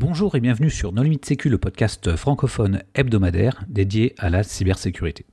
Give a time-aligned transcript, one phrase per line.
[0.00, 5.26] Bonjour et bienvenue sur No Limit Sécu, le podcast francophone hebdomadaire dédié à la cybersécurité.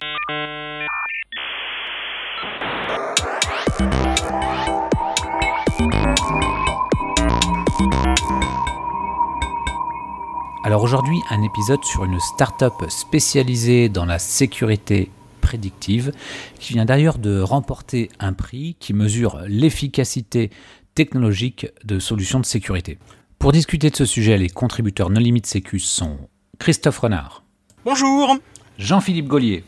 [10.71, 16.13] Alors aujourd'hui, un épisode sur une start-up spécialisée dans la sécurité prédictive,
[16.61, 20.49] qui vient d'ailleurs de remporter un prix qui mesure l'efficacité
[20.95, 22.99] technologique de solutions de sécurité.
[23.37, 27.43] Pour discuter de ce sujet, les contributeurs No Limit Sécu sont Christophe Renard.
[27.83, 28.37] Bonjour.
[28.77, 29.65] Jean-Philippe Gaulier.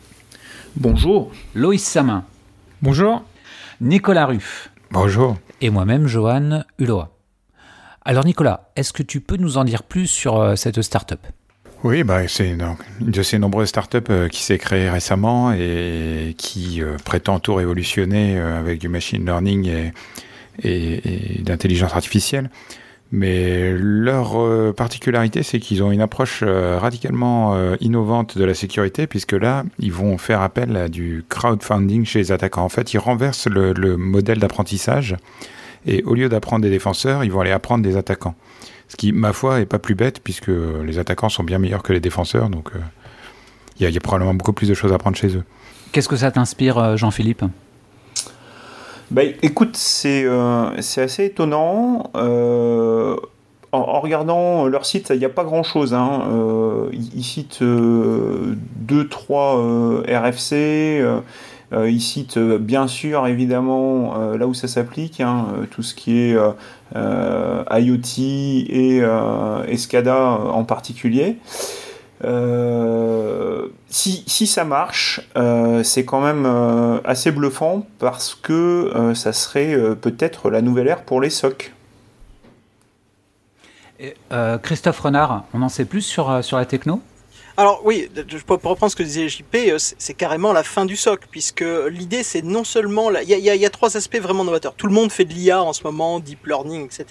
[0.77, 1.33] Bonjour.
[1.53, 2.23] Loïs Samin.
[2.81, 3.25] Bonjour.
[3.81, 4.71] Nicolas Ruff.
[4.89, 5.35] Bonjour.
[5.59, 7.12] Et moi-même, Johan Hulot.
[8.05, 11.21] Alors Nicolas, est-ce que tu peux nous en dire plus sur euh, cette start-up?
[11.85, 16.81] Oui, bah, c'est une de ces nombreuses startups euh, qui s'est créée récemment et qui
[16.81, 19.91] euh, prétend tout révolutionner avec du machine learning
[20.63, 22.49] et, d'intelligence artificielle.
[23.11, 29.65] Mais leur particularité, c'est qu'ils ont une approche radicalement innovante de la sécurité, puisque là,
[29.77, 32.63] ils vont faire appel à du crowdfunding chez les attaquants.
[32.63, 35.15] En fait, ils renversent le modèle d'apprentissage
[35.85, 38.35] et au lieu d'apprendre des défenseurs, ils vont aller apprendre des attaquants.
[38.87, 40.51] Ce qui, ma foi, est pas plus bête, puisque
[40.85, 42.79] les attaquants sont bien meilleurs que les défenseurs, donc euh,
[43.79, 45.43] il y, a probablement beaucoup plus de choses à apprendre chez eux.
[45.91, 47.43] Qu'est-ce que ça t'inspire, euh, Jean-Philippe?
[49.11, 52.11] Bah, écoute, c'est euh, assez étonnant.
[53.71, 55.95] En, regardant leur site, il n'y a pas grand-chose.
[55.95, 56.21] Hein.
[56.91, 59.55] ils, citent deux, trois
[60.07, 61.03] RFC.
[61.73, 65.95] Euh, il cite euh, bien sûr évidemment euh, là où ça s'applique, hein, tout ce
[65.95, 66.37] qui est
[66.95, 71.37] IoT et SCADA en particulier.
[73.89, 75.21] si, si, ça marche,
[75.83, 76.45] c'est quand même
[77.03, 81.73] assez bluffant parce que ça serait peut-être la nouvelle ère pour les SOC.
[84.61, 87.01] Christophe Renard, on en sait plus sur, sur la techno?
[87.55, 90.95] Alors oui, je peux reprendre ce que disait JP, euh, c'est carrément la fin du
[90.95, 93.11] SOC, puisque l'idée c'est non seulement...
[93.11, 94.73] Il y, y, a trois aspects vraiment novateurs.
[94.73, 97.05] Tout le monde fait de l'IA en ce moment, deep learning, etc.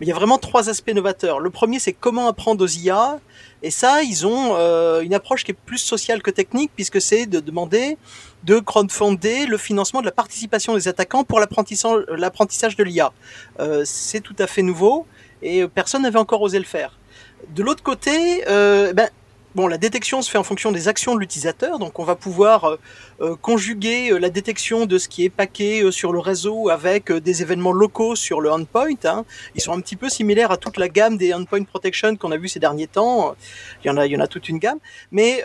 [0.00, 1.38] Mais il y a vraiment trois aspects novateurs.
[1.38, 3.20] Le premier c'est comment apprendre aux IA,
[3.62, 7.26] et ça ils ont euh, une approche qui est plus sociale que technique, puisque c'est
[7.26, 7.98] de demander
[8.42, 13.12] de crowdfunder le financement de la participation des attaquants pour l'apprentissage de l'IA.
[13.60, 15.06] Euh, c'est tout à fait nouveau,
[15.40, 16.98] et personne n'avait encore osé le faire.
[17.54, 19.08] De l'autre côté, euh, ben,
[19.54, 22.64] Bon, la détection se fait en fonction des actions de l'utilisateur, donc on va pouvoir
[22.64, 22.76] euh,
[23.22, 27.40] euh, conjuguer euh, la détection de ce qui est paqué sur le réseau avec des
[27.40, 28.90] événements locaux sur le endpoint.
[29.04, 29.24] Hein.
[29.54, 32.36] Ils sont un petit peu similaires à toute la gamme des endpoint protection qu'on a
[32.36, 33.34] vu ces derniers temps.
[33.82, 34.78] Il y en a, toute une gamme,
[35.12, 35.42] mais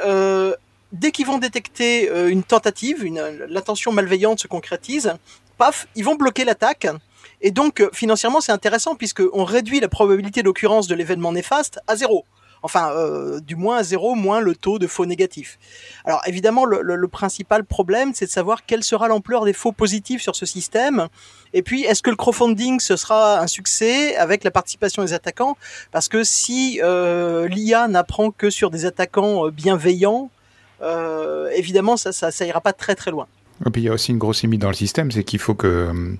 [0.92, 5.14] dès qu'ils vont détecter une tentative, une l'intention malveillante se concrétise,
[5.58, 6.88] paf, ils vont bloquer l'attaque.
[7.40, 12.26] Et donc financièrement c'est intéressant puisqu'on réduit la probabilité d'occurrence de l'événement néfaste à zéro
[12.64, 15.60] enfin euh, du moins à zéro, moins le taux de faux négatifs.
[16.06, 20.36] Alors évidemment, le, principal problème, c'est de savoir quelle sera l'ampleur des faux positifs sur
[20.36, 21.08] ce système.
[21.54, 25.58] Et puis, est-ce que le crowdfunding, ce sera un succès avec la participation des attaquants?
[25.92, 30.30] Parce que si euh, l'IA n'apprend que sur des attaquants euh, bienveillants,
[31.56, 33.28] évidemment, ça, ça, ira pas très très loin.
[33.66, 35.54] Et puis il y a aussi une grosse limite dans le système, c'est qu'il faut
[35.54, 36.18] que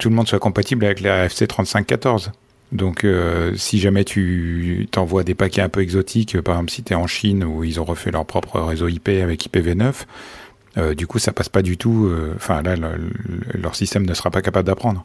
[0.00, 2.32] tout le monde soit compatible avec la FC 3514.
[2.72, 6.92] Donc, euh, si jamais tu t'envoies des paquets un peu exotiques, par exemple si tu
[6.92, 10.04] es en Chine où ils ont refait leur propre réseau IP avec IPv9,
[10.76, 12.06] euh, du coup ça passe pas du tout.
[12.06, 12.74] Euh, enfin là,
[13.54, 15.04] leur système ne sera pas capable d'apprendre.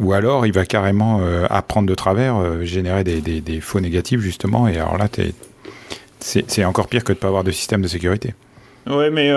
[0.00, 4.76] Ou alors il va carrément apprendre de travers, générer des, des, faux négatifs justement, et
[4.76, 5.06] alors là
[6.18, 8.34] c'est encore pire que de ne pas avoir de système de sécurité.
[8.86, 9.32] Ouais, mais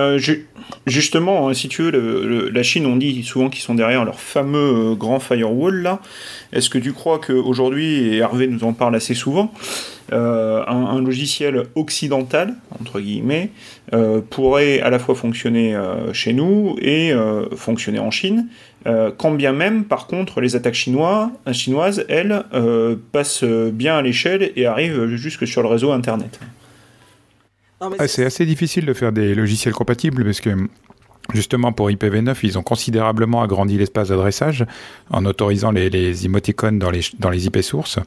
[0.85, 4.93] justement, hein, si tu veux, la Chine, on dit souvent qu'ils sont derrière leur fameux
[4.95, 6.01] grand firewall là.
[6.53, 9.53] Est-ce que tu crois qu'aujourd'hui, et Hervé nous en parle assez souvent,
[10.13, 13.49] euh, un, logiciel occidental, entre guillemets,
[13.93, 17.13] euh, pourrait à la fois fonctionner euh, chez nous et
[17.55, 18.47] fonctionner en Chine,
[19.17, 22.43] quand bien même, par contre, les attaques chinois, chinoises, elles,
[23.11, 26.39] passent bien à l'échelle et arrivent jusque sur le réseau Internet?
[27.79, 30.55] Ah, c'est assez difficile de faire des logiciels compatibles parce que
[31.33, 34.65] Justement, pour IPv9, ils ont considérablement agrandi l'espace d'adressage
[35.09, 37.99] en autorisant les, les, émoticônes dans les, dans les IP sources.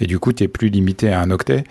[0.00, 1.64] Et du coup, tu es plus limité à un octet.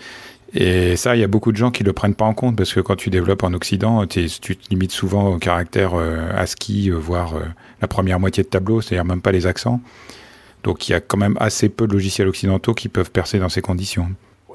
[0.52, 2.74] Et ça, il y a beaucoup de gens qui le prennent pas en compte parce
[2.74, 7.34] que quand tu développes en Occident, tu te limites souvent au caractère ASCII, voire
[7.80, 9.80] la première moitié de tableau, c'est-à-dire même pas les accents.
[10.64, 13.48] Donc il y a quand même assez peu de logiciels occidentaux qui peuvent percer dans
[13.48, 14.10] ces conditions.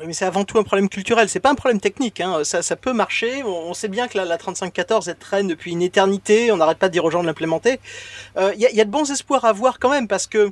[0.06, 2.22] Mais c'est avant tout un problème culturel, c'est pas un problème technique.
[2.22, 2.44] Hein.
[2.44, 3.44] Ça, ça, peut marcher.
[3.44, 6.52] On sait bien que la, la 3514 elle traîne depuis une éternité.
[6.52, 7.80] On n'arrête pas de dire aux gens de l'implémenter.
[8.36, 10.52] Il euh, y, a, de bons espoirs à voir quand même parce que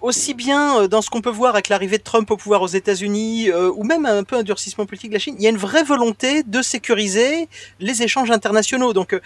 [0.00, 2.68] aussi bien euh, dans ce qu'on peut voir avec l'arrivée de Trump au pouvoir aux
[2.68, 5.50] États-Unis, euh, ou même un peu un durcissement politique de la Chine, il y a
[5.50, 7.48] une vraie volonté de sécuriser
[7.80, 8.92] les échanges internationaux.
[8.92, 9.18] Donc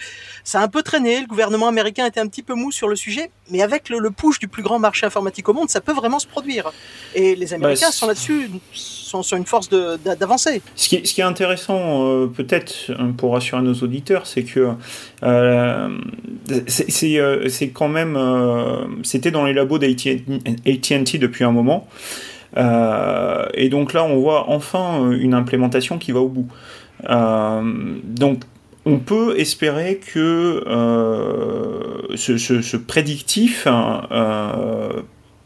[0.43, 2.95] ça a un peu traîné, le gouvernement américain était un petit peu mou sur le
[2.95, 5.93] sujet, mais avec le, le push du plus grand marché informatique au monde, ça peut
[5.93, 6.71] vraiment se produire.
[7.13, 10.61] Et les Américains bah, sont là-dessus, sont sur une force d'avancer.
[10.75, 14.69] Ce qui, ce qui est intéressant, peut-être pour rassurer nos auditeurs, c'est que
[16.67, 18.17] c'est quand même,
[19.03, 20.23] c'était dans les labos d'AT&T
[20.65, 21.87] ATT depuis un moment.
[22.57, 26.47] Euh, et donc là, on voit enfin euh, une implémentation qui va au bout.
[27.09, 27.61] Euh,
[28.03, 28.41] donc,
[28.85, 30.63] on peut espérer que
[32.15, 33.67] ce, prédictif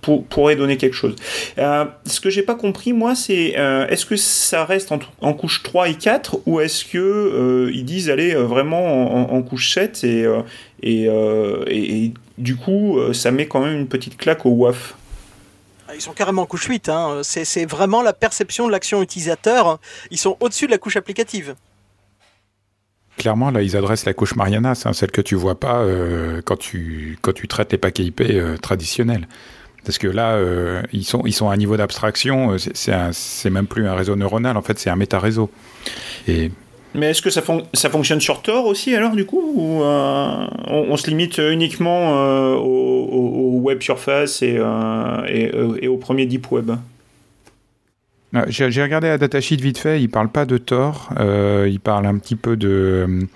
[0.01, 1.15] pourrait donner quelque chose.
[1.57, 3.55] ce que j'ai pas compris, moi, c'est
[3.89, 4.91] est-ce que ça reste
[5.21, 10.03] en, couche 3 et 4 ou est-ce que ils disent aller vraiment en, couche 7
[10.03, 10.25] et,
[10.83, 14.95] et, et, du coup, ça met quand même une petite claque au WAF?
[15.89, 16.87] Ah, ils sont carrément en couche 8.
[16.87, 17.21] Hein.
[17.23, 19.79] C'est vraiment la perception de l'action utilisateur.
[20.11, 21.55] Ils sont au-dessus de la couche applicative.
[23.19, 26.55] Clairement, là, ils adressent la couche Mariana, c'est celle que tu vois pas euh, quand,
[26.55, 29.27] tu, quand tu traites les paquets IP euh, traditionnels.
[29.83, 33.87] Parce que là, euh, ils, sont, ils sont à un niveau d'abstraction, c'est même plus
[33.87, 35.49] un réseau neuronal, en fait, c'est un méta-réseau.
[36.29, 36.49] Et
[36.95, 41.37] mais est-ce que ça, fonctionne sur Tor aussi alors du coup ou on, se limite
[41.37, 46.71] uniquement au, web surface et, euh, et, au premier deep web?
[48.47, 52.35] J'ai regardé la datasheet vite fait, il parle pas de Tor, il parle un petit
[52.35, 53.27] peu de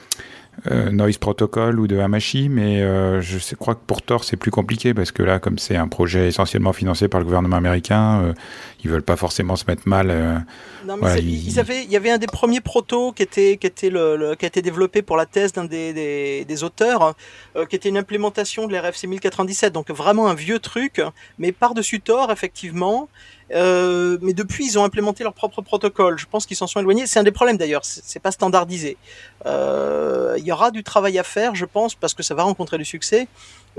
[0.69, 2.81] Noise Protocol ou de Hamachi, mais
[3.21, 6.27] je crois que pour Tor c'est plus compliqué parce que là, comme c'est un projet
[6.27, 8.35] essentiellement financé par le gouvernement américain,
[8.83, 10.09] ils veulent pas forcément se mettre mal.
[10.09, 10.37] Euh,
[10.85, 11.59] non, mais ils...
[11.59, 14.47] avaient, il y avait un des premiers protos qui était, qui était le, qui a
[14.47, 17.15] été développé pour la thèse d'un des, des, des, auteurs,
[17.55, 21.01] euh, qui était une implémentation de l'RFC 1097, donc vraiment un vieux truc,
[21.39, 23.09] mais par-dessus Tor, effectivement.
[23.53, 26.17] Euh, mais depuis, ils ont implémenté leur propre protocole.
[26.17, 27.07] Je pense qu'ils s'en sont éloignés.
[27.07, 27.83] C'est un des problèmes d'ailleurs.
[27.85, 28.97] C'est pas standardisé.
[29.45, 32.77] Euh, il y aura du travail à faire, je pense, parce que ça va rencontrer
[32.77, 33.27] du succès.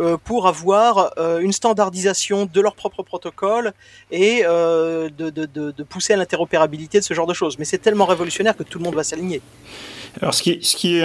[0.01, 3.73] Euh, pour avoir euh, une standardisation de leur propre protocole
[4.11, 7.61] et euh, de, pousser à l'interopérabilité de ce genre de choses.
[7.61, 9.41] Mais c'est tellement révolutionnaire que tout le monde va s'aligner.
[10.21, 11.05] Alors ce qui, est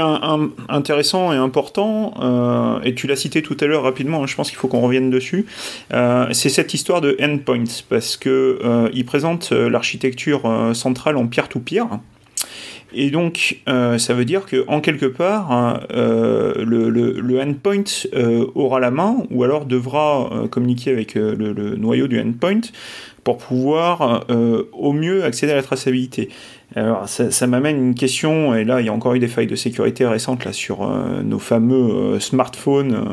[0.69, 4.59] intéressant et important, et tu l'as cité tout à l'heure rapidement, hein, je pense qu'il
[4.59, 5.47] faut qu'on revienne dessus,
[5.89, 10.43] c'est cette histoire de endpoints, parce que il présente l'architecture
[10.75, 11.85] centrale en peer-to-peer.
[11.85, 11.99] -peer,
[12.91, 17.83] et donc, euh, ça veut dire qu'en quelque part, hein, euh, le, le, endpoint
[18.13, 22.61] euh, aura la main, ou alors devra communiquer avec le, noyau du endpoint
[23.23, 24.25] pour pouvoir
[24.73, 26.29] au mieux accéder à la traçabilité.
[26.75, 29.55] Alors, ça, m'amène une question, et là, il y a encore eu des failles de
[29.55, 30.87] sécurité récentes là, sur
[31.23, 33.03] nos fameux smartphones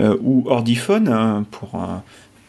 [0.00, 1.80] ou ordiphones, hein, pour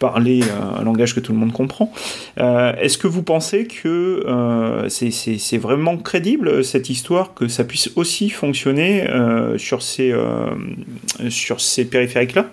[0.04, 1.90] parler euh, un langage que tout le monde comprend.
[2.38, 7.90] Euh, est-ce que vous pensez que euh, c'est vraiment crédible cette histoire que ça puisse
[7.96, 9.08] aussi fonctionner
[9.58, 10.12] sur ces,
[11.90, 12.48] périphériques-là?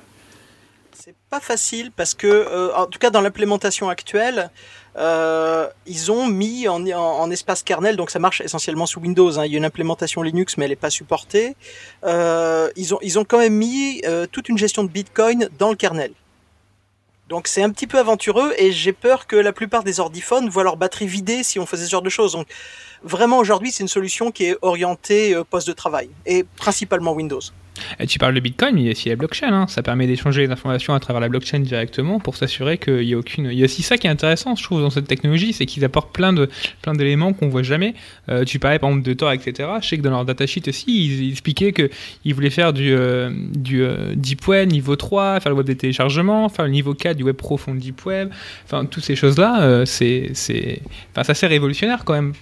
[0.93, 4.51] C'est pas facile parce que, en tout cas dans l'implémentation actuelle,
[4.97, 9.41] ils ont mis en, espace kernel, donc ça marche essentiellement sous Windows.
[9.41, 9.45] Hein.
[9.47, 11.57] Il y a une implémentation Linux, mais elle n'est pas supportée.
[12.05, 16.13] ils, ont, ils ont quand même mis toute une gestion de Bitcoin dans le kernel.
[17.31, 20.65] Donc c'est un petit peu aventureux et j'ai peur que la plupart des ordiphones voient
[20.65, 22.33] leur batterie vidée si on faisait ce genre de choses.
[22.33, 22.49] Donc
[23.05, 27.41] vraiment aujourd'hui c'est une solution qui est orientée euh, poste de travail et principalement Windows.
[27.99, 29.53] Et tu parles de Bitcoin, mais il y a aussi la blockchain.
[29.53, 29.67] Hein.
[29.69, 33.19] Ça permet d'échanger les informations à travers la blockchain directement pour s'assurer qu'il n'y a
[33.19, 33.47] aucune.
[33.47, 35.85] Il y a aussi ça qui est intéressant, je trouve, dans cette technologie, c'est qu'ils
[35.85, 36.49] apportent plein de
[36.83, 37.95] plein d'éléments qu'on voit jamais.
[38.29, 39.69] Euh, tu parlais par exemple de Tor, etc.
[39.83, 43.31] Je sais que dans leur datasheet aussi, ils, expliquaient qu'ils voulaient faire du, euh,
[43.73, 47.25] euh, Deep Web niveau 3, faire le web des téléchargements, faire le niveau 4 du
[47.25, 48.31] web profond Deep Web.
[48.65, 50.81] Enfin, toutes ces choses-là, c'est c'est
[51.13, 52.33] enfin, assez révolutionnaire quand même.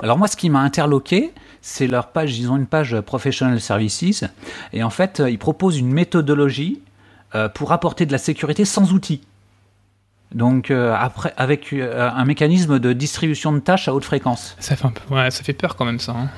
[0.00, 1.30] Alors moi, ce qui m'a interloqué,
[1.60, 4.24] c'est leur page, ils ont une page Professional Services,
[4.72, 6.80] et en fait, ils proposent une méthodologie
[7.34, 9.20] euh, pour apporter de la sécurité sans outils.
[10.34, 14.56] Donc euh, après, avec euh, un mécanisme de distribution de tâches à haute fréquence.
[14.58, 16.12] Ça fait, un peu, ouais, ça fait peur quand même ça.
[16.12, 16.30] Hein.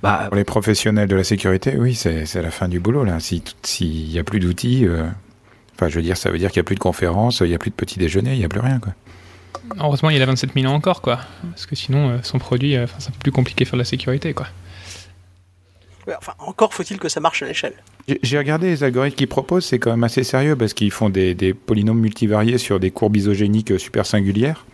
[0.00, 3.18] Bah, pour les professionnels de la sécurité, oui, c'est la fin du boulot là.
[3.18, 3.42] S'il
[4.08, 4.86] n'y a plus d'outils,
[5.74, 7.54] enfin je veux dire, ça veut dire qu'il n'y a plus de conférences, il n'y
[7.54, 8.92] a plus de petit déjeuner, il n'y a plus rien quoi.
[9.78, 11.20] Heureusement, il a 27 millions encore, quoi.
[11.50, 14.46] Parce que sinon, son produit, c'est plus compliqué de faire de la sécurité, quoi.
[16.16, 17.74] enfin, encore faut-il que ça marche à l'échelle.
[18.22, 21.34] J'ai regardé les algorithmes qu'ils proposent, c'est quand même assez sérieux parce qu'ils font des,
[21.34, 24.64] des, polynômes multivariés sur des courbes isogéniques super singulières.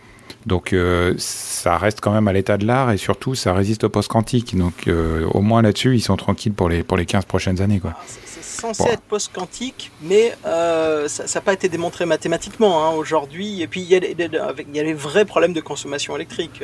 [0.45, 3.89] Donc euh, ça reste quand même à l'état de l'art et surtout ça résiste au
[3.89, 4.57] post-quantique.
[4.57, 7.79] Donc euh, au moins là-dessus, ils sont tranquilles pour les, pour les 15 prochaines années.
[7.79, 7.93] Quoi.
[7.95, 13.61] Ah, c'est censé être post-quantique, mais euh, ça n'a pas été démontré mathématiquement hein, aujourd'hui.
[13.61, 16.63] Et puis il y, y, a les vrais problèmes de consommation électrique.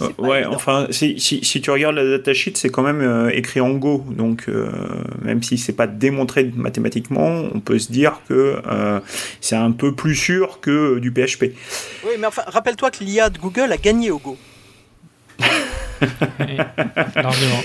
[0.00, 3.60] Euh, ouais, enfin, si, si, si, tu regardes la datasheet, c'est quand même euh, écrit
[3.60, 4.04] en Go.
[4.10, 4.70] Donc, euh,
[5.22, 8.60] même si c'est pas démontré mathématiquement, on peut se dire que
[9.40, 11.54] c'est un peu plus sûr que du PHP.
[12.04, 14.36] Oui, mais enfin, rappelle-toi que l'IA de Google a gagné au Go.
[17.16, 17.62] Largement.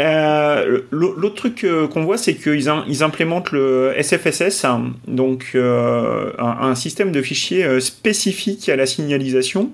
[0.00, 6.32] Euh, l'autre truc euh, qu'on voit, c'est qu'ils ils implémentent le SFSS, hein, donc euh,
[6.38, 9.70] un, système de fichiers spécifique à la signalisation.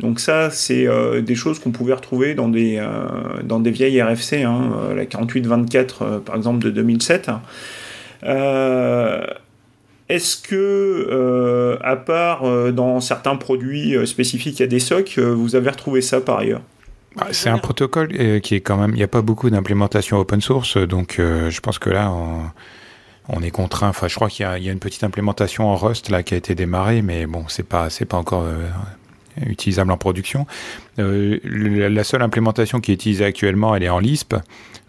[0.00, 0.88] Donc ça, c'est
[1.22, 2.84] des choses qu'on pouvait retrouver dans des,
[3.44, 7.30] dans des vieilles RFC, hein, la 4824 par exemple de 2007.
[10.08, 16.20] Est-ce que, à part dans certains produits spécifiques à des SOC, vous avez retrouvé ça
[16.20, 16.62] par ailleurs?
[17.32, 18.90] C'est un protocole euh, qui est quand même.
[18.90, 22.12] Il n'y a pas beaucoup d'implémentation open source, donc euh, je pense que là,
[23.28, 23.88] on, est contraint.
[23.88, 26.54] Enfin, je crois qu'il y, a une petite implémentation en Rust là qui a été
[26.54, 28.68] démarrée, mais bon, c'est pas c'est pas encore euh,
[29.46, 30.46] utilisable en production.
[30.98, 34.34] la seule implémentation qui est utilisée actuellement, elle est en Lisp.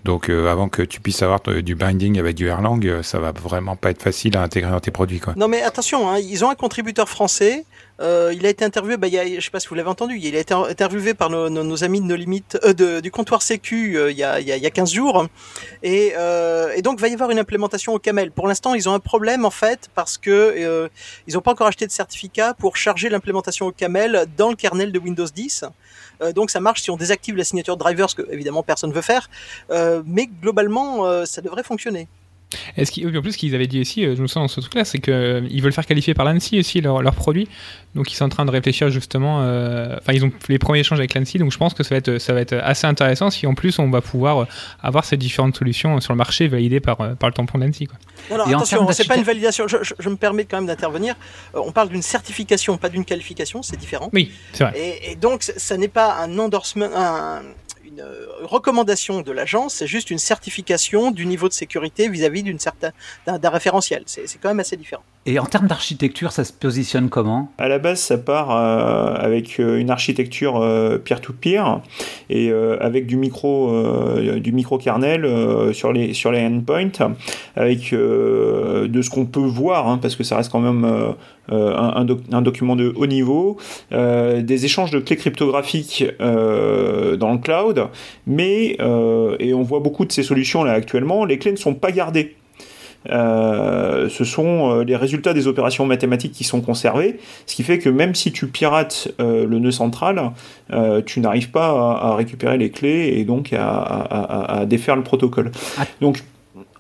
[0.04, 3.90] Donc avant que tu puisses avoir du binding avec du Erlang, ça va vraiment pas
[3.90, 5.22] être facile à intégrer dans tes produits.
[5.22, 5.34] Quoi.
[5.38, 7.64] Non mais attention, hein, ils ont un contributeur français
[8.02, 10.40] euh, il a été interviewé, bah, il sais pas si vous l'avez entendu, il a
[10.40, 14.24] été interviewé par nos, amis de nos limites, euh, du comptoir Sécu euh, il, y
[14.24, 15.28] a, il, y a, 15 jours.
[15.84, 16.14] Et,
[16.82, 18.32] donc, va y avoir une implémentation au Camel.
[18.32, 20.90] Pour l'instant, ils ont un problème en fait parce que
[21.28, 24.92] ils n'ont pas encore acheté de certificat pour charger l'implémentation au Camel dans le kernel
[24.92, 25.66] de Windows 10.
[26.36, 29.02] donc, ça marche si on désactive la signature driver, ce que évidemment personne ne veut
[29.02, 29.30] faire.
[30.06, 32.08] mais globalement, ça devrait fonctionner.
[32.78, 35.00] Est-ce en plus, ce qu'ils avaient dit aussi, je me sens dans ce truc-là, c'est
[35.00, 37.48] qu'ils veulent faire qualifier par l'ANSI aussi leurs leur produits.
[37.96, 39.42] Donc ils sont en train de réfléchir justement.
[39.42, 41.98] Euh, enfin, ils ont les premiers échanges avec l'ANSI, donc je pense que ça va
[41.98, 44.46] être ça va être assez intéressant si en plus on va pouvoir euh,
[44.82, 47.88] avoir ces différentes solutions sur le marché validées par euh, par le tampon de l'ANSI.
[48.32, 49.68] Alors attention, c'est pas une validation.
[49.68, 51.16] Je, je, me permets quand même d'intervenir.
[51.54, 54.10] on parle d'une certification, pas d'une qualification, c'est différent.
[54.14, 54.80] Oui, c'est vrai.
[54.80, 57.42] Et, et, donc ça n'est pas un endorsement, un,
[57.94, 62.60] une euh, recommandation de l'agence, c'est juste une certification du niveau de sécurité vis-à-vis d'une
[62.60, 62.94] certaine
[63.28, 64.04] d'un référentiel.
[64.08, 65.04] C'est quand même assez différent.
[65.26, 67.50] Et en termes d'architecture, ça se positionne comment?
[67.58, 70.54] À la base, ça part euh, avec euh, une architecture
[71.04, 71.82] peer-to-peer
[72.30, 73.72] et avec du micro
[74.40, 77.14] du micro kernel sur les sur les endpoints,
[77.56, 81.14] avec de ce qu'on peut voir, hein, parce que ça reste quand même
[81.52, 83.58] un, un, document de haut niveau,
[83.92, 87.90] des échanges de clés cryptographiques dans le cloud
[88.26, 91.74] mais, euh, et on voit beaucoup de ces solutions là actuellement, les clés ne sont
[91.74, 92.36] pas gardées.
[93.10, 97.80] Euh, ce sont euh, les résultats des opérations mathématiques qui sont conservés, ce qui fait
[97.80, 100.32] que même si tu pirates le nœud central,
[101.06, 101.70] tu n'arrives pas
[102.02, 105.52] à, récupérer les clés et donc à, défaire le protocole.
[105.78, 105.86] Ah.
[106.02, 106.24] Donc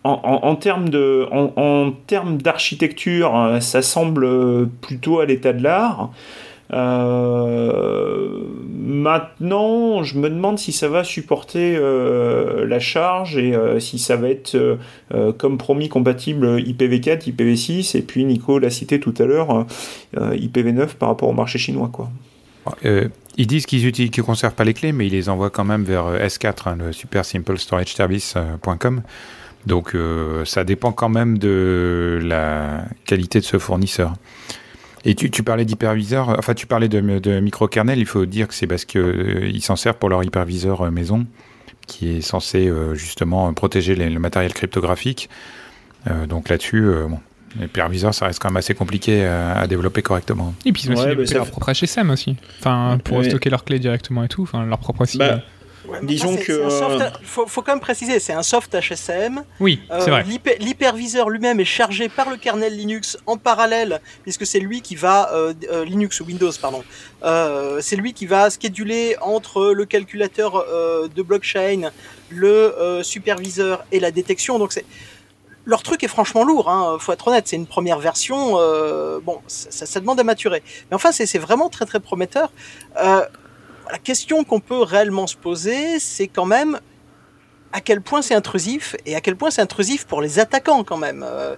[0.03, 6.11] en, termes de, en termes d'architecture, ça semble plutôt à l'état de l'art.
[6.73, 13.99] Euh, maintenant, je me demande si ça va supporter euh, la charge et euh, si
[13.99, 14.57] ça va être,
[15.37, 19.67] comme promis, compatible IPv4, IPv6, et puis Nico l'a cité tout à l'heure,
[20.15, 21.89] IPv9 par rapport au marché chinois.
[21.93, 22.09] Quoi.
[23.37, 25.83] ils disent qu'ils utilisent, qu'ils conservent pas les clés, mais ils les envoient quand même
[25.83, 29.01] vers S4, hein, le Super Simple Storage Service.com.
[29.67, 29.95] Donc
[30.45, 34.13] ça dépend quand même de la qualité de ce fournisseur.
[35.05, 38.53] Et tu, tu parlais d'hyperviseur, enfin tu parlais de, de microkernel, il faut dire que
[38.53, 41.25] c'est parce qu'ils euh, s'en servent pour leur hyperviseur euh, maison,
[41.88, 45.29] qui est censé euh, justement protéger le matériel cryptographique.
[46.29, 47.19] donc là-dessus, bon,
[47.60, 50.53] l'hyperviseur, ça reste quand même assez compliqué à, développer correctement.
[50.65, 53.79] Et puis ils ont aussi bah, leur propre HSM aussi, enfin pour stocker leurs clés
[53.79, 55.41] directement et tout, enfin leur propre bah,
[56.03, 56.51] Disons que.
[56.51, 59.43] Euh, faut, faut, quand même préciser, c'est un soft HSM.
[59.59, 60.25] Oui, c'est vrai.
[60.59, 65.31] L'hyperviseur lui-même est chargé par le kernel Linux en parallèle, puisque c'est lui qui va.
[65.33, 66.83] Euh, euh, Linux ou Windows, pardon.
[67.81, 70.65] c'est lui qui va scheduler entre le calculateur
[71.13, 71.91] de blockchain,
[72.29, 74.59] le superviseur et la détection.
[74.59, 74.85] Donc c'est.
[75.65, 77.47] Leur truc est franchement lourd, hein, faut être honnête.
[77.47, 78.53] C'est une première version.
[79.23, 80.61] bon, ça, ça, demande à maturer.
[80.91, 82.51] Mais enfin, c'est vraiment très très prometteur.
[83.01, 83.25] Euh,
[83.93, 86.79] la question qu'on peut réellement se poser, c'est quand même
[87.71, 90.97] à quel point c'est intrusif et à quel point c'est intrusif pour les attaquants quand
[90.97, 91.23] même.
[91.25, 91.55] Euh,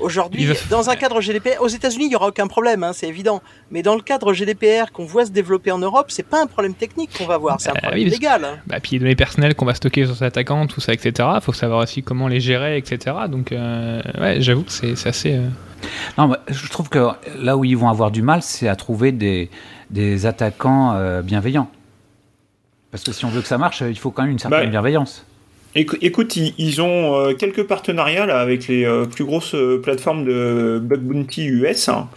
[0.00, 3.42] Aujourd'hui, dans un cadre GDPR, aux États-Unis, il y aura aucun problème, hein, c'est évident.
[3.72, 6.74] Mais dans le cadre GDPR qu'on voit se développer en Europe, c'est pas un problème
[6.74, 8.44] technique qu'on va voir, c'est un Bah problème oui, parce- légal.
[8.44, 8.58] hein.
[8.68, 11.28] Bah, puis les données personnelles qu'on va stocker sur cet attaquant, tout ça, etc.
[11.42, 13.16] Faut savoir aussi comment les gérer, etc.
[13.28, 15.34] Donc, euh, ouais, j'avoue que c'est assez.
[15.34, 15.48] euh,
[16.16, 19.10] Non, mais je trouve que là où ils vont avoir du mal, c'est à trouver
[19.10, 19.50] des,
[19.90, 21.70] des attaquants euh, bienveillants.
[22.90, 24.66] Parce que si on veut que ça marche, il faut quand même une certaine Bah,
[24.66, 25.24] bienveillance.
[25.74, 29.78] Écou- Écoute, ils, ils ont euh, quelques partenariats là, avec les euh, plus grosses euh,
[29.82, 31.88] plateformes de bug bounty US.
[31.90, 32.08] hein.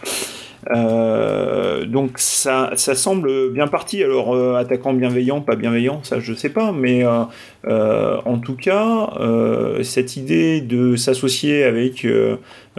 [0.70, 4.02] Euh, donc ça, ça semble bien parti.
[4.02, 9.10] Alors euh, attaquant bienveillant, pas bienveillant, ça je sais pas, mais euh, en tout cas,
[9.82, 12.06] cette idée de s'associer avec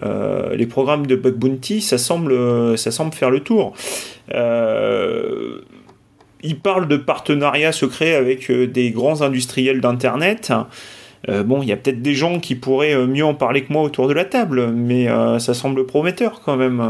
[0.02, 3.74] les programmes de bug bounty, ça semble, ça semble faire le tour.
[6.46, 10.52] Il parle de partenariats secrets avec des grands industriels d'Internet.
[11.28, 14.10] Bon, il y a peut-être des gens qui pourraient mieux en parler que moi autour
[14.10, 15.08] de la table, mais
[15.40, 16.82] ça semble prometteur quand même.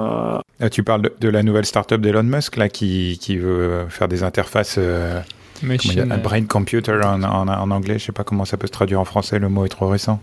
[0.65, 4.07] Ah, tu parles de, de la nouvelle startup d'Elon Musk là, qui, qui veut faire
[4.07, 5.19] des interfaces euh,
[5.59, 7.99] comment il y a- machine, un euh, brain computer en, en, en anglais.
[7.99, 9.39] Je sais pas comment ça peut se traduire en français.
[9.39, 10.21] Le mot est trop récent.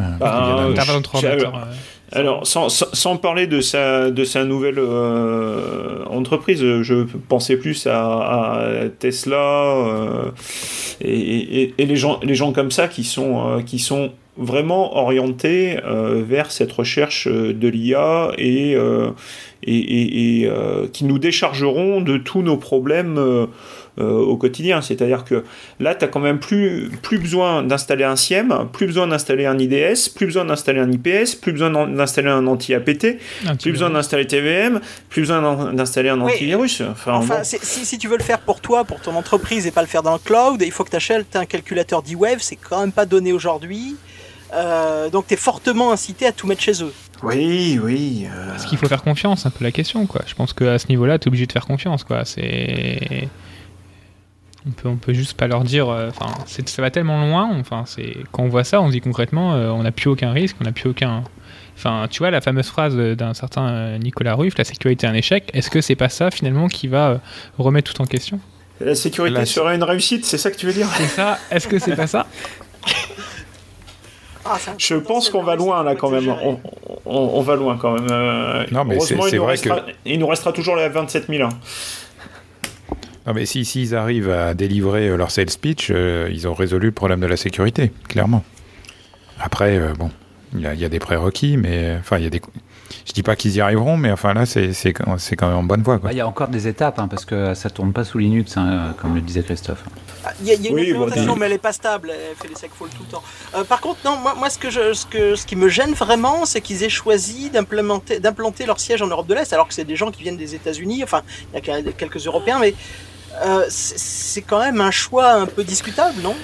[0.00, 0.66] Euh, Bah,
[2.12, 7.86] Alors, sans, sans, sans parler de sa, de sa nouvelle euh, entreprise, je pensais plus
[7.86, 10.30] à, à Tesla euh,
[11.00, 14.96] et, et- et les, gens, les gens comme ça qui sont, euh, qui sont vraiment
[14.98, 19.10] orientés euh, vers cette recherche euh, de l'IA et, euh,
[19.62, 23.46] et, et- et, euh, qui nous déchargeront de tous nos problèmes
[23.98, 24.82] au quotidien.
[24.82, 25.42] C'est-à-dire que
[25.80, 29.58] là, tu n'as quand même plus, plus besoin d'installer un SIEM, plus besoin d'installer un
[29.58, 33.16] IDS, plus besoin d'installer un IPS, plus besoin d'installer un anti-APT,
[33.62, 36.82] plus besoin d'installer TVM, plus besoin d'installer un antivirus.
[36.82, 37.40] Enfin, Enfin, bon.
[37.44, 39.88] c'est- si, si tu veux le faire pour toi, pour ton entreprise et pas le
[39.88, 42.92] faire dans le cloud, il faut que tu achètes un calculateur D-Wave, c'est quand même
[42.92, 43.96] pas donné aujourd'hui.
[44.54, 46.92] Euh, donc tu es fortement incité à tout mettre chez eux.
[47.22, 48.26] Oui, oui.
[48.30, 50.22] euh, Est-ce qu'il faut faire confiance C'est un peu la question, quoi.
[50.26, 52.24] Je pense qu'à ce niveau-là, t'es obligé de faire confiance, quoi.
[52.24, 53.28] C'est.
[54.68, 55.88] On peut, on peut juste pas leur dire.
[55.88, 57.56] euh, Enfin, ça va tellement loin.
[57.58, 60.32] Enfin, c'est quand on voit ça, on se dit concrètement, euh, on n'a plus aucun
[60.32, 61.22] risque, on n'a plus aucun.
[61.76, 65.14] Enfin, tu vois la fameuse phrase d'un certain euh, Nicolas Ruff, la sécurité est un
[65.14, 65.50] échec.
[65.54, 67.18] Est-ce que c'est pas ça finalement qui va euh,
[67.58, 68.40] remettre tout en question?
[68.80, 70.88] La sécurité Là, serait une réussite, c'est ça que tu veux dire?
[70.96, 72.26] C'est ça Est-ce que c'est pas ça?
[74.48, 76.28] Ah, Je pense qu'on va loin là quand même.
[76.28, 76.58] On,
[77.04, 78.06] on- on va loin quand même.
[78.10, 80.88] Euh, Non, mais heureusement, c'est- il c'est nous vrai restera- il nous restera toujours la
[80.88, 81.42] 27 000.
[81.44, 81.48] hein.
[83.26, 86.86] Non, mais si s'ils arrivent à délivrer euh, leur sales pitch, euh, ils ont résolu
[86.86, 88.44] le problème de la sécurité, clairement.
[89.40, 90.10] Après, euh, bon,
[90.56, 92.40] il y, a- il y a des prérequis, mais enfin, il y a des.
[93.04, 95.56] Je dis pas qu'ils y arriveront, mais enfin là, c'est c'est quand c'est quand même
[95.56, 96.08] en bonne voie, quoi.
[96.08, 98.56] Bah, Il y a encore des étapes, hein, parce que ça tourne pas sous Linux,
[98.56, 99.84] hein, comme le disait Christophe.
[100.24, 102.10] Ah, Il y a, il y a une Oui, implémentation, mais elle est pas stable.
[102.12, 103.22] Elle fait des segfalls tout le temps.
[103.56, 105.92] Euh, par contre, non, moi, moi ce, que je, ce, que, ce qui me gêne
[105.94, 109.84] vraiment, c'est qu'ils aient choisi d'implanter leur siège en Europe de l'Est, alors que c'est
[109.84, 111.02] des gens qui viennent des États-Unis.
[111.04, 111.22] Enfin,
[111.54, 112.74] il y a quelques Européens, mais
[113.44, 116.34] euh, c'est c'est quand même un choix un peu discutable, non?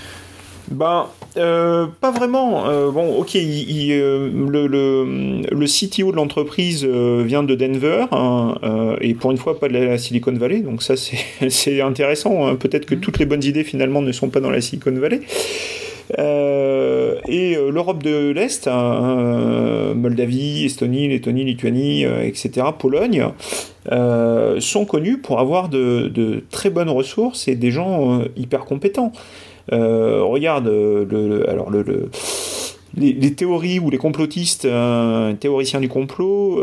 [0.70, 2.66] Ben, euh, pas vraiment.
[2.68, 8.04] Euh, bon, ok, il- il, euh, le, le, le CTO de l'entreprise vient de Denver,
[8.12, 8.54] hein,
[9.00, 12.46] et pour une fois pas de la Silicon Valley, donc ça c'est intéressant.
[12.46, 12.56] hein.
[12.56, 15.20] Peut-être que toutes les bonnes idées finalement ne sont pas dans la Silicon Valley.
[16.18, 23.26] Euh, et euh, l'Europe de l'Est, hein, euh, Moldavie, Estonie, Lettonie, Lituanie, etc., Pologne,
[24.60, 29.12] sont connus pour avoir de, de très bonnes ressources et des gens hyper compétents.
[29.72, 32.10] Euh, regarde, euh, alors le, le-
[32.96, 36.60] les, théories ou les complotistes, euh, théoriciens du complot,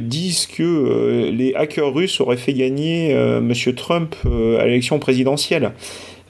[0.00, 5.72] disent que les hackers russes auraient fait gagner Monsieur Trump à l'élection présidentielle.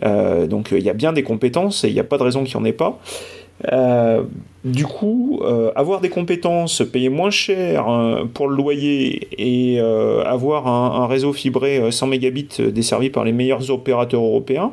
[0.02, 2.56] Donc il y a bien des compétences et il n'y a pas de raison qu'il
[2.56, 2.98] n'y en ait pas.
[4.64, 5.40] Du coup,
[5.76, 7.86] avoir des compétences, payer moins cher
[8.34, 13.32] pour le loyer et avoir un, un réseau fibré euh, 100 mégabits desservi par les
[13.32, 14.72] meilleurs opérateurs européens,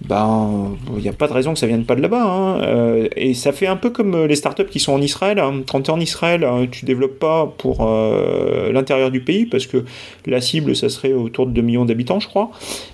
[0.00, 2.22] ben, il n'y a pas de raison que ça vienne pas de là-bas.
[2.22, 2.60] hein.
[2.62, 5.38] Euh, et ça fait un peu comme euh, les startups qui sont en Israël.
[5.40, 5.62] hein.
[5.68, 9.66] Quand tu es en Israël, hein, tu développes pas pour euh, l'intérieur du pays parce
[9.66, 9.84] que
[10.24, 12.50] la cible, ça serait autour de 2 millions d'habitants, je crois,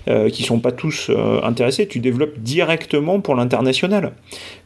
[0.07, 1.11] euh, qui sont pas tous
[1.43, 1.87] intéressés.
[1.87, 4.13] Tu développes directement pour l'international.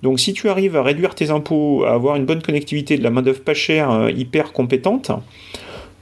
[0.01, 3.09] Donc si tu arrives à réduire tes impôts, à avoir une bonne connectivité, de la
[3.09, 5.11] main-d'œuvre pas chère, hyper compétente,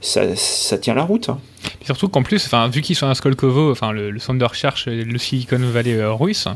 [0.00, 1.28] ça, tient la route.
[1.28, 1.38] hein.
[1.82, 5.58] Surtout qu'en plus, vu qu'ils sont à Skolkovo, le, le centre de recherche, le Silicon
[5.58, 6.46] Valley euh, russe,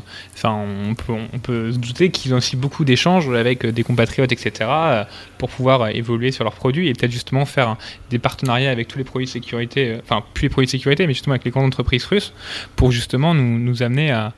[0.43, 4.31] on peut, on peut se douter qu'ils ont aussi beaucoup d'échanges avec euh, des compatriotes,
[4.31, 5.03] etc., euh,
[5.37, 7.77] pour pouvoir évoluer sur leurs produits et peut-être justement faire hein,
[8.09, 11.13] des partenariats avec tous les produits de sécurité, enfin, plus les produits de sécurité, mais
[11.13, 12.33] justement avec les grandes entreprises russes,
[12.75, 14.33] pour justement nous, amener à,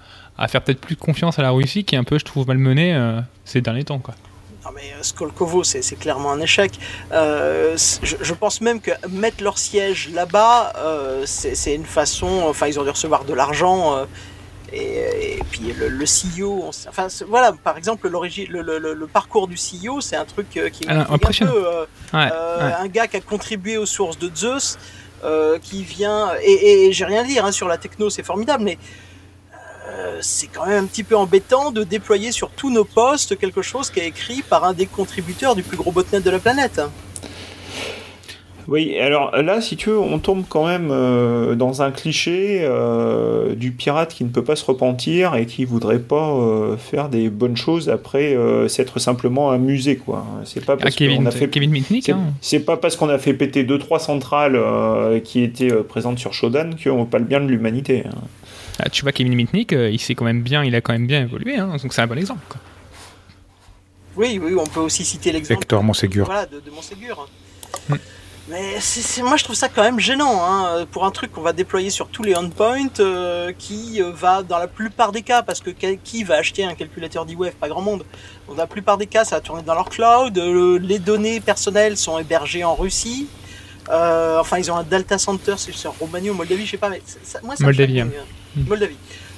[0.47, 2.97] faire peut-être plus confiance à la Russie, qui est un peu, je trouve, malmenée
[3.43, 4.15] ces derniers temps, quoi.
[4.65, 6.79] Non mais Skolkovo, c'est clairement un échec.
[7.11, 10.73] je, je, pense même que mettre leur siège là-bas,
[11.25, 12.43] c'est une façon.
[12.47, 14.05] Enfin, ils ont dû recevoir de l'argent
[14.75, 20.15] et, puis le, le, CEO, enfin voilà, par exemple le, le, parcours du CEO, c'est
[20.15, 23.77] un truc euh, qui est ah, un peu euh, euh, un gars qui a contribué
[23.77, 24.77] aux sources de Zeus,
[25.61, 28.77] qui vient et, j'ai rien à dire hein, sur la techno, c'est formidable, mais
[30.21, 33.89] c'est quand même un petit peu embêtant de déployer sur tous nos postes quelque chose
[33.89, 36.81] qui est écrit par un des contributeurs du plus gros botnet de la planète.
[38.67, 43.53] Oui, alors là, si tu veux, on tombe quand même euh, dans un cliché euh,
[43.53, 47.29] du pirate qui ne peut pas se repentir et qui voudrait pas euh, faire des
[47.29, 48.35] bonnes choses après
[48.67, 50.25] s'être simplement amusé, quoi.
[50.45, 52.19] C'est pas parce ah, qu'on a fait Kevin Mitnick, hein.
[52.41, 54.59] C'est pas parce qu'on a fait péter deux trois centrales
[55.23, 58.03] qui étaient présentes sur Shodan qu'on parle bien de l'humanité.
[58.07, 58.15] Hein.
[58.79, 61.21] Ah, tu vois, Kevin Mitnick, il s'est quand même bien, il a quand même bien
[61.21, 62.43] évolué, hein, donc c'est un bon exemple.
[62.49, 62.59] Quoi.
[64.17, 65.61] Oui, oui, on peut aussi citer l'exemple.
[65.61, 66.25] Hector Monségur.
[66.25, 67.27] Voilà, de, de Monségur.
[67.89, 67.95] Hmm.
[68.47, 68.77] Mais
[69.23, 72.09] moi je trouve ça quand même gênant hein, pour un truc qu'on va déployer sur
[72.09, 76.23] tous les endpoints euh, qui euh, va dans la plupart des cas parce que qui
[76.23, 77.53] va acheter un calculateur d'e-wave?
[77.53, 78.05] Pas grand monde.
[78.47, 80.37] Dans la plupart des cas ça va tourner dans leur cloud.
[80.37, 83.27] Euh, les données personnelles sont hébergées en Russie.
[83.89, 87.01] enfin ils ont un data center c'est sur Roumanie ou Moldavie je sais pas mais
[87.41, 88.01] moi ça Moldavie.
[88.01, 88.09] Hein.
[88.67, 88.97] Moldavie.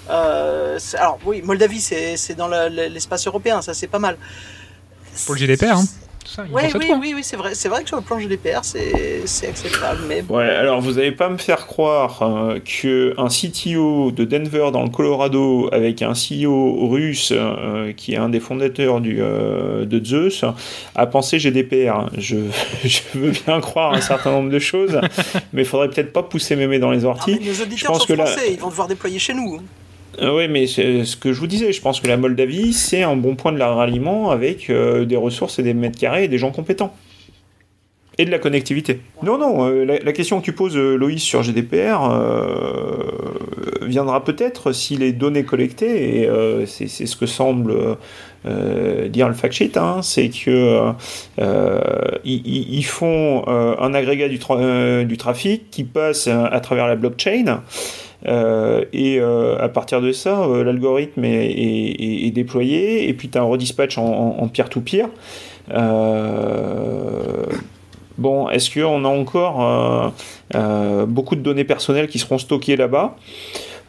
[0.10, 4.18] alors oui Moldavie c'est dans l'espace européen ça c'est pas mal.
[5.26, 5.86] Pour le GDPR hein
[6.52, 10.02] oui, oui, oui, oui, c'est vrai, c'est vrai que sur le plan GDPR, c'est acceptable.
[10.08, 14.84] Mais Ouais, alors vous n'allez pas me faire croire euh, qu'un CTO de Denver dans
[14.84, 20.04] le Colorado avec un CEO russe euh, qui est un des fondateurs du, euh, de
[20.04, 20.46] Zeus
[20.96, 22.10] a pensé GDPR.
[22.18, 22.38] Je,
[22.84, 25.00] je, veux bien croire un certain nombre de choses,
[25.54, 27.40] mais il faudrait peut-être pas pousser mémé dans les orties.
[27.40, 29.60] Ah, nos auditeurs je pense sont que français, ils vont devoir déployer chez nous.
[30.20, 31.72] Euh, oui, mais ce que je vous disais.
[31.72, 35.16] Je pense que la Moldavie, c'est un bon point de la ralliement avec euh, des
[35.16, 36.94] ressources et des mètres carrés et des gens compétents.
[38.20, 39.00] Et de la connectivité.
[39.22, 42.00] Non, non, euh, la, question que tu poses, Loïs, sur GDPR
[43.84, 46.30] viendra peut-être si les données collectées, et
[46.66, 47.96] c'est ce que semble
[48.44, 50.94] dire le fact sheet, hein, c'est que
[52.26, 54.40] ils, font un agrégat du,
[55.06, 57.62] du, trafic qui passe à travers la blockchain.
[58.26, 63.42] Euh, et euh, à partir de ça, euh, l'algorithme est, déployé, et puis tu as
[63.42, 65.08] un redispatch en peer-to-peer.
[68.18, 70.14] bon, est-ce qu'on a encore
[71.08, 73.16] beaucoup de données personnelles qui seront stockées là-bas?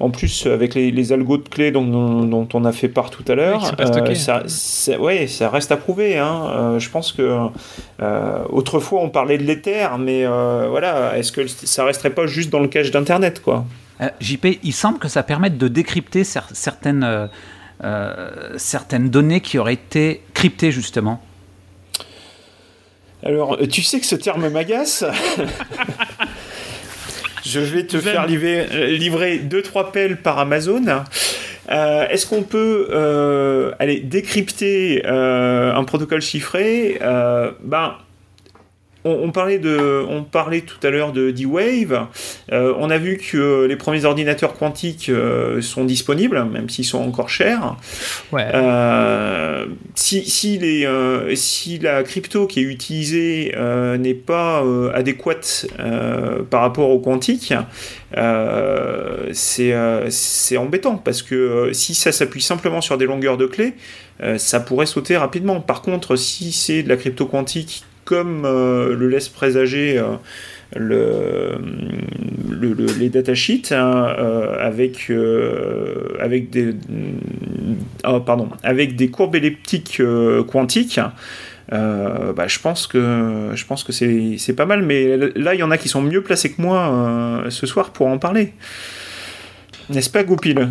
[0.00, 3.74] En plus, avec les, algos de clés dont, on a fait part tout à l'heure,
[4.14, 4.44] ça,
[5.00, 6.16] ouais, ça reste à prouver.
[6.16, 6.76] Hein.
[6.78, 7.48] je pense que
[8.50, 12.68] autrefois on parlait de l'Ether, mais voilà, est-ce que ça resterait pas juste dans le
[12.68, 13.64] cache d'Internet, quoi?
[14.00, 17.26] Euh, JP, il semble que ça permette de décrypter certaines, euh,
[17.84, 21.22] euh, certaines données qui auraient été cryptées justement.
[23.24, 25.04] Alors, tu sais que ce terme m'agace
[27.44, 30.84] Je vais te faire livrer, livrer deux trois pelles par Amazon.
[31.68, 36.98] Est-ce qu'on peut aller décrypter un protocole chiffré?
[37.00, 37.94] Ben,
[39.08, 42.06] on, parlait de, on parlait tout à l'heure de D-Wave.
[42.52, 46.98] Euh, on a vu que les premiers ordinateurs quantiques euh, sont disponibles, même s'ils sont
[47.00, 47.76] encore chers.
[48.34, 50.86] Euh, si, si, les,
[51.36, 53.54] si la crypto qui est utilisée
[53.98, 55.66] n'est pas adéquate
[56.50, 57.54] par rapport au quantique,
[59.32, 63.74] c'est embêtant parce que si ça s'appuie simplement sur des longueurs de clés,
[64.36, 65.60] ça pourrait sauter rapidement.
[65.60, 70.16] Par contre, si c'est de la crypto quantique comme euh, le laisse présager euh,
[70.74, 71.58] le,
[72.98, 75.12] les datasheets hein, euh, avec,
[76.18, 76.74] avec, des,
[78.04, 80.00] ah, pardon, avec des courbes elliptiques
[80.50, 81.00] quantiques.
[81.70, 85.70] Bah, je pense que je pense que c'est pas mal, mais là il y en
[85.70, 88.54] a qui sont mieux placés que moi ce soir pour en parler.
[89.90, 90.68] N'est-ce pas, Goupil?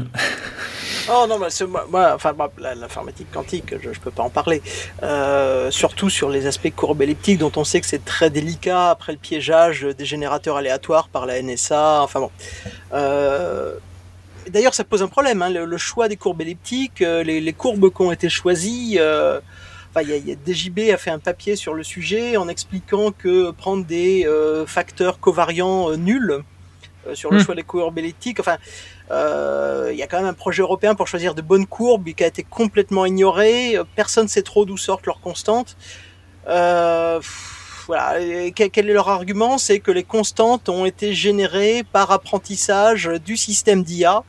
[1.09, 1.47] Oh non, mais
[1.89, 4.61] moi, enfin, l'informatique quantique, je ne peux pas en parler.
[5.03, 9.13] Euh, surtout sur les aspects courbes elliptiques, dont on sait que c'est très délicat après
[9.13, 12.01] le piégeage des générateurs aléatoires par la NSA.
[12.01, 12.31] Enfin bon.
[12.93, 13.75] Euh,
[14.49, 15.41] d'ailleurs, ça pose un problème.
[15.41, 18.99] Hein, le, choix des courbes elliptiques, euh, les, courbes qui ont été choisies.
[18.99, 23.51] Enfin, il y, a, DJB a fait un papier sur le sujet en expliquant que
[23.51, 24.27] prendre des
[24.65, 26.43] facteurs covariants nuls
[27.13, 27.43] sur le hmm.
[27.43, 28.57] choix des courbes elliptiques, enfin
[29.11, 32.23] euh, il y a quand même un projet européen pour choisir de bonnes courbes qui
[32.23, 33.77] a été complètement ignoré.
[33.95, 35.77] Personne ne sait trop d'où sortent leurs constantes.
[36.47, 37.19] Euh,
[37.87, 38.15] voilà.
[38.53, 39.57] quel est leur argument?
[39.57, 44.23] C'est que les constantes ont été générées par apprentissage du système d'IA.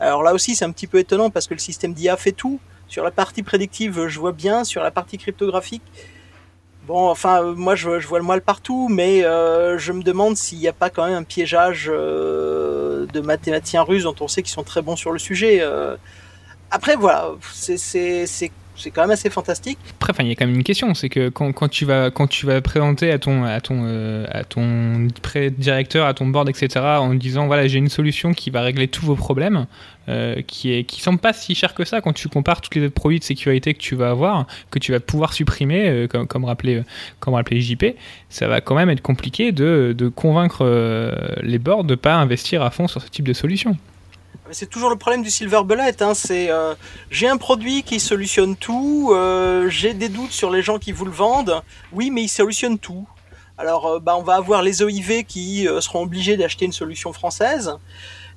[0.00, 2.60] Alors là aussi, c'est un petit peu étonnant parce que le système d'IA fait tout.
[2.88, 4.64] Sur la partie prédictive, je vois bien.
[4.64, 5.82] Sur la partie cryptographique,
[6.88, 10.72] bon, enfin, moi, je, vois le mal partout, mais je me demande s'il n'y a
[10.72, 14.96] pas quand même un piégeage de mathématiciens russes dont on sait qu'ils sont très bons
[14.96, 15.62] sur le sujet.
[16.70, 18.26] après, voilà, c'est
[18.78, 19.78] c'est quand même assez fantastique.
[20.00, 23.18] Après, il y a quand même une question, c'est que quand, tu vas présenter à
[23.18, 25.08] ton euh,
[25.58, 29.04] directeur, à ton board, etc., en disant voilà j'ai une solution qui va régler tous
[29.04, 29.66] vos problèmes,
[30.08, 32.86] euh, qui est qui semble pas si cher que ça quand tu compares tous les
[32.86, 36.26] autres produits de sécurité que tu vas avoir, que tu vas pouvoir supprimer, euh, comme,
[36.26, 36.82] comme rappelé
[37.20, 37.84] comme JP,
[38.30, 40.64] ça va quand même être compliqué de, de convaincre
[41.42, 43.76] les boards de pas investir à fond sur ce type de solution.
[44.52, 46.02] C'est toujours le problème du silver bullet.
[46.02, 46.14] Hein.
[46.14, 46.74] C'est euh,
[47.10, 49.10] j'ai un produit qui solutionne tout.
[49.12, 51.62] Euh, j'ai des doutes sur les gens qui vous le vendent.
[51.92, 53.06] Oui, mais il solutionne tout.
[53.58, 57.76] Alors, euh, bah, on va avoir les OIV qui seront obligés d'acheter une solution française.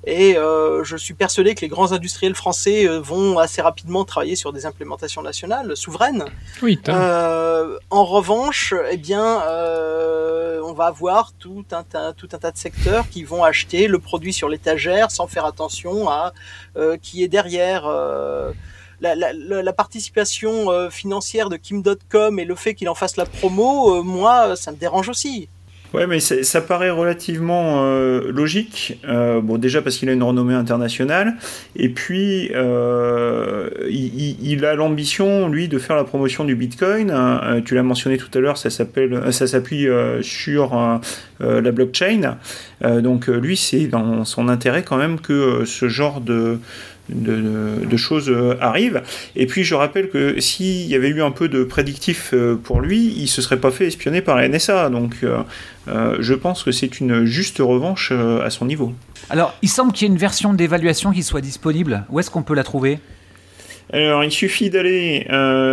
[0.04, 4.34] Et euh, je suis persuadé que les grands industriels français euh, vont assez rapidement travailler
[4.34, 6.24] sur des implémentations nationales souveraines.
[6.60, 6.80] Oui.
[6.88, 12.50] Euh, en revanche, eh bien, euh, on va avoir tout un, tas, tout un tas
[12.50, 16.32] de secteurs qui vont acheter le produit sur l'étagère sans faire attention à
[16.76, 17.88] euh, qui est derrière.
[19.00, 24.00] La, la, la, participation financière de Kim.com et le fait qu'il en fasse la promo,
[24.04, 25.48] moi, ça me dérange aussi.
[25.94, 28.98] Ouais, mais ça paraît relativement euh, logique.
[29.06, 31.34] Euh, bon, déjà parce qu'il a une renommée internationale,
[31.76, 37.12] et puis euh, il, il, a l'ambition, lui, de faire la promotion du Bitcoin.
[37.66, 39.86] Tu l'as mentionné tout à l'heure, ça s'appelle, ça s'appuie
[40.22, 41.00] sur
[41.40, 42.38] la blockchain.
[43.00, 46.58] donc lui, c'est dans son intérêt quand même que ce genre de
[47.08, 49.02] de, choses euh, arrivent.
[49.36, 52.80] Et puis je rappelle que s'il y avait eu un peu de prédictif euh, pour
[52.80, 54.90] lui, il se serait pas fait espionner par la NSA.
[54.90, 55.42] Donc euh,
[56.20, 58.92] je pense que c'est une juste revanche à son niveau.
[59.30, 62.04] Alors il semble qu'il y ait une version d'évaluation qui soit disponible.
[62.10, 62.98] Où est-ce qu'on peut la trouver?
[63.92, 65.26] Alors, il suffit d'aller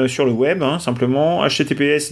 [0.07, 2.11] sur le web, hein, simplement, https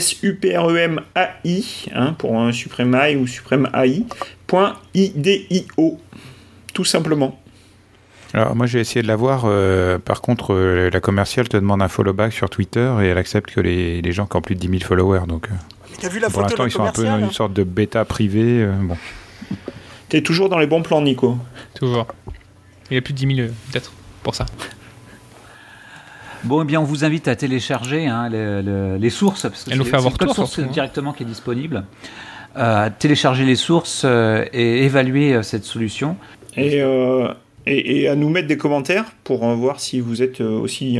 [0.00, 1.00] SUPREMAI,
[1.94, 4.58] hein, pour un Supreme AI ou Supreme AI.idio
[6.76, 7.40] tout simplement.
[8.34, 11.80] Alors moi j'ai essayé de la voir, euh, par contre euh, la commerciale te demande
[11.80, 14.56] un follow back sur Twitter et elle accepte que les, les gens qui ont plus
[14.56, 15.26] de 10 000 followers.
[15.26, 18.04] Donc, euh, vu la pour l'instant ils sont un peu dans une sorte de bêta
[18.04, 18.68] privée.
[18.82, 18.98] bon.
[20.10, 21.38] T'es toujours dans les bons plans Nico
[21.74, 22.08] Toujours.
[22.90, 23.90] Il y a plus de 10 000 peut-être
[24.22, 24.44] pour ça.
[26.44, 30.10] Bon, eh bien, on vous invite à télécharger hein, les, sources, parce que c'est le
[30.10, 30.68] code source hein.
[30.70, 31.84] directement qui est disponible.
[32.56, 36.16] Euh, télécharger les sources et évaluer cette solution.
[36.58, 37.32] Euh,
[37.66, 40.98] et, et, à nous mettre des commentaires pour euh, voir si vous êtes euh, aussi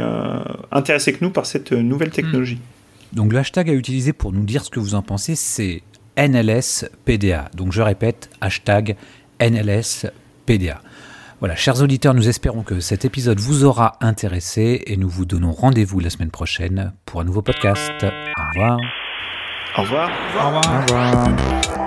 [0.72, 2.58] intéressé que nous par cette nouvelle technologie.
[3.12, 5.82] Donc le hashtag à utiliser pour nous dire ce que vous en pensez, c'est
[6.18, 7.50] NLSPDA.
[7.54, 8.96] Donc je répète, hashtag
[9.40, 10.80] NLSPDA.
[11.38, 15.52] Voilà, chers auditeurs, nous espérons que cet épisode vous aura intéressé et nous vous donnons
[15.52, 17.92] rendez-vous la semaine prochaine pour un nouveau podcast.
[18.02, 18.78] Au revoir.
[19.76, 20.10] Au revoir.
[20.34, 20.64] Au revoir.
[20.66, 21.85] Au revoir.